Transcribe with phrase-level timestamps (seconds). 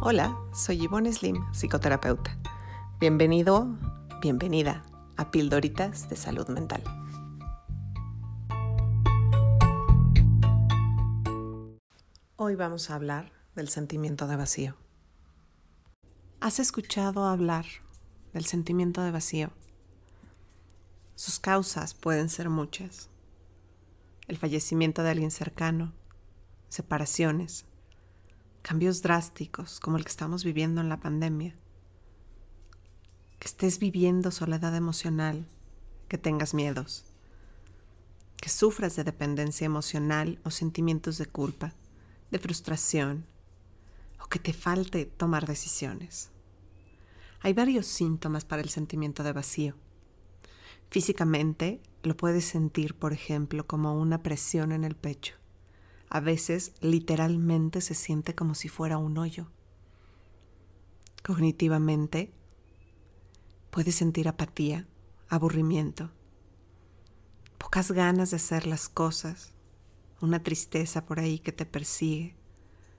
[0.00, 2.38] Hola, soy Yvonne Slim, psicoterapeuta.
[3.00, 3.66] Bienvenido,
[4.22, 4.84] bienvenida
[5.16, 6.84] a Pildoritas de Salud Mental.
[12.36, 14.76] Hoy vamos a hablar del sentimiento de vacío.
[16.38, 17.66] ¿Has escuchado hablar
[18.32, 19.50] del sentimiento de vacío?
[21.16, 23.10] Sus causas pueden ser muchas.
[24.28, 25.92] El fallecimiento de alguien cercano,
[26.68, 27.66] separaciones,
[28.68, 31.56] cambios drásticos como el que estamos viviendo en la pandemia,
[33.38, 35.46] que estés viviendo soledad emocional,
[36.06, 37.06] que tengas miedos,
[38.36, 41.72] que sufras de dependencia emocional o sentimientos de culpa,
[42.30, 43.24] de frustración,
[44.22, 46.28] o que te falte tomar decisiones.
[47.40, 49.76] Hay varios síntomas para el sentimiento de vacío.
[50.90, 55.38] Físicamente lo puedes sentir, por ejemplo, como una presión en el pecho
[56.10, 59.48] a veces literalmente se siente como si fuera un hoyo.
[61.22, 62.32] Cognitivamente,
[63.70, 64.86] puedes sentir apatía,
[65.28, 66.10] aburrimiento,
[67.58, 69.52] pocas ganas de hacer las cosas,
[70.20, 72.34] una tristeza por ahí que te persigue,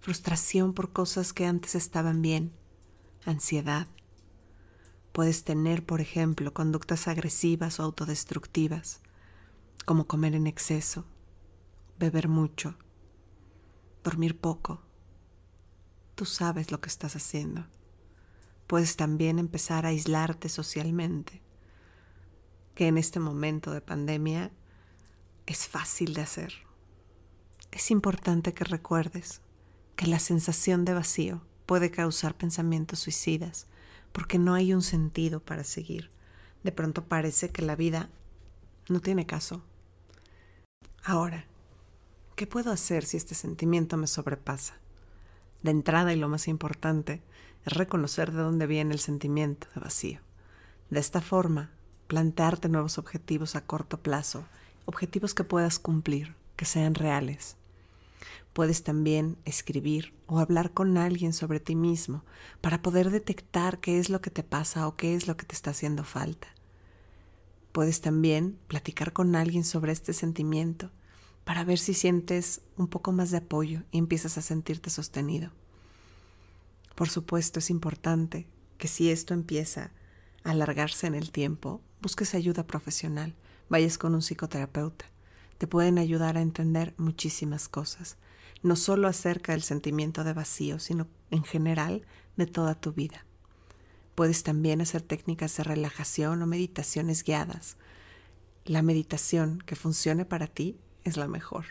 [0.00, 2.52] frustración por cosas que antes estaban bien,
[3.24, 3.86] ansiedad.
[5.12, 9.00] Puedes tener, por ejemplo, conductas agresivas o autodestructivas,
[9.86, 11.04] como comer en exceso,
[11.98, 12.76] beber mucho,
[14.10, 14.82] dormir poco.
[16.16, 17.64] Tú sabes lo que estás haciendo.
[18.66, 21.40] Puedes también empezar a aislarte socialmente,
[22.74, 24.50] que en este momento de pandemia
[25.46, 26.52] es fácil de hacer.
[27.70, 29.42] Es importante que recuerdes
[29.94, 33.68] que la sensación de vacío puede causar pensamientos suicidas
[34.10, 36.10] porque no hay un sentido para seguir.
[36.64, 38.10] De pronto parece que la vida
[38.88, 39.62] no tiene caso.
[41.04, 41.46] Ahora,
[42.40, 44.72] ¿Qué puedo hacer si este sentimiento me sobrepasa?
[45.62, 47.20] De entrada y lo más importante
[47.66, 50.20] es reconocer de dónde viene el sentimiento de vacío.
[50.88, 51.70] De esta forma,
[52.06, 54.46] plantearte nuevos objetivos a corto plazo,
[54.86, 57.56] objetivos que puedas cumplir, que sean reales.
[58.54, 62.24] Puedes también escribir o hablar con alguien sobre ti mismo
[62.62, 65.54] para poder detectar qué es lo que te pasa o qué es lo que te
[65.54, 66.48] está haciendo falta.
[67.72, 70.90] Puedes también platicar con alguien sobre este sentimiento
[71.50, 75.50] para ver si sientes un poco más de apoyo y empiezas a sentirte sostenido.
[76.94, 78.46] Por supuesto, es importante
[78.78, 79.90] que si esto empieza
[80.44, 83.34] a alargarse en el tiempo, busques ayuda profesional,
[83.68, 85.06] vayas con un psicoterapeuta.
[85.58, 88.16] Te pueden ayudar a entender muchísimas cosas,
[88.62, 92.06] no solo acerca del sentimiento de vacío, sino en general
[92.36, 93.26] de toda tu vida.
[94.14, 97.76] Puedes también hacer técnicas de relajación o meditaciones guiadas.
[98.64, 101.66] La meditación que funcione para ti es la mejor.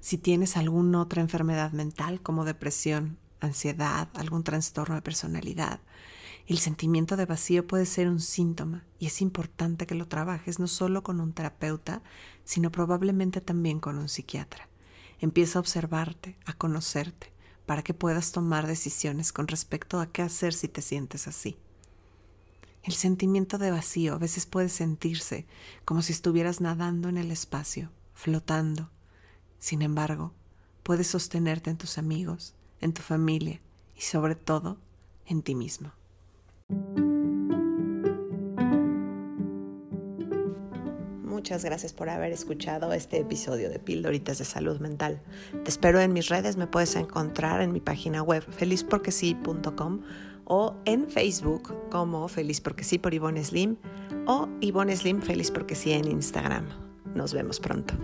[0.00, 5.80] Si tienes alguna otra enfermedad mental como depresión, ansiedad, algún trastorno de personalidad,
[6.46, 10.66] el sentimiento de vacío puede ser un síntoma y es importante que lo trabajes no
[10.66, 12.02] solo con un terapeuta,
[12.44, 14.68] sino probablemente también con un psiquiatra.
[15.20, 17.32] Empieza a observarte, a conocerte,
[17.64, 21.56] para que puedas tomar decisiones con respecto a qué hacer si te sientes así.
[22.84, 25.46] El sentimiento de vacío a veces puede sentirse
[25.86, 28.90] como si estuvieras nadando en el espacio, flotando.
[29.58, 30.34] Sin embargo,
[30.82, 33.62] puedes sostenerte en tus amigos, en tu familia
[33.96, 34.76] y sobre todo
[35.24, 35.92] en ti mismo.
[41.34, 45.20] Muchas gracias por haber escuchado este episodio de Pildoritas de Salud Mental.
[45.64, 50.02] Te espero en mis redes, me puedes encontrar en mi página web felizporquesí.com
[50.44, 53.76] o en Facebook como Feliz porque sí por Ivonne Slim
[54.28, 56.68] o Ivonne Slim Feliz porque sí en Instagram.
[57.16, 57.94] Nos vemos pronto.